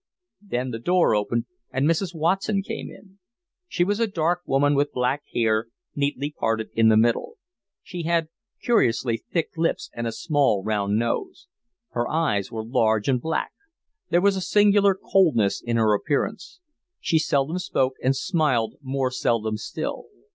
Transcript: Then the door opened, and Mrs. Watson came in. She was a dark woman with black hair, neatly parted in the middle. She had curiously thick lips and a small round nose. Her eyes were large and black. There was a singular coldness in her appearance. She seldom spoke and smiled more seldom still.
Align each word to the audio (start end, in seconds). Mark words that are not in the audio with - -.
Then 0.41 0.71
the 0.71 0.79
door 0.79 1.13
opened, 1.13 1.45
and 1.69 1.85
Mrs. 1.87 2.15
Watson 2.15 2.63
came 2.63 2.89
in. 2.89 3.19
She 3.67 3.83
was 3.83 3.99
a 3.99 4.07
dark 4.07 4.41
woman 4.47 4.73
with 4.73 4.93
black 4.93 5.21
hair, 5.31 5.67
neatly 5.95 6.31
parted 6.35 6.71
in 6.73 6.89
the 6.89 6.97
middle. 6.97 7.35
She 7.83 8.01
had 8.01 8.29
curiously 8.63 9.17
thick 9.31 9.49
lips 9.55 9.91
and 9.93 10.07
a 10.07 10.11
small 10.11 10.63
round 10.63 10.97
nose. 10.97 11.47
Her 11.91 12.09
eyes 12.09 12.51
were 12.51 12.65
large 12.65 13.07
and 13.07 13.21
black. 13.21 13.51
There 14.09 14.21
was 14.21 14.35
a 14.35 14.41
singular 14.41 14.95
coldness 14.95 15.61
in 15.63 15.77
her 15.77 15.93
appearance. 15.93 16.61
She 16.99 17.19
seldom 17.19 17.59
spoke 17.59 17.93
and 18.01 18.15
smiled 18.15 18.77
more 18.81 19.11
seldom 19.11 19.55
still. 19.55 20.05